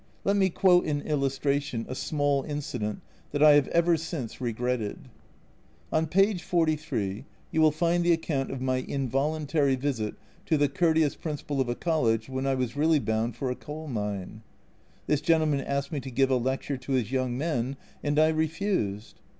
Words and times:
Let 0.23 0.35
me 0.35 0.49
quote 0.49 0.85
in 0.85 1.01
illustration 1.03 1.85
a 1.87 1.93
small 1.93 2.41
incident 2.41 3.03
that 3.29 3.43
I 3.43 3.51
have 3.51 3.67
ever 3.67 3.97
since 3.97 4.41
regretted. 4.41 5.09
On 5.93 6.07
page 6.07 6.41
43 6.41 7.23
you 7.51 7.61
will 7.61 7.69
find 7.69 8.03
the 8.03 8.11
account 8.11 8.49
of 8.49 8.61
my 8.63 8.77
involuntary 8.77 9.75
visit 9.75 10.15
to 10.47 10.57
the 10.57 10.67
courteous 10.67 11.13
principal 11.15 11.61
of 11.61 11.69
a 11.69 11.75
College 11.75 12.29
when 12.29 12.47
I 12.47 12.55
was 12.55 12.75
really 12.75 12.97
bound 12.97 13.35
for 13.35 13.51
a 13.51 13.55
coal 13.55 13.87
mine. 13.87 14.41
This 15.05 15.21
gentleman 15.21 15.61
asked 15.61 15.91
me 15.91 15.99
to 15.99 16.09
give 16.09 16.31
a 16.31 16.35
lecture 16.35 16.77
to 16.77 16.93
his 16.93 17.11
young 17.11 17.37
men, 17.37 17.77
and 18.03 18.17
I 18.17 18.29
refused. 18.29 19.19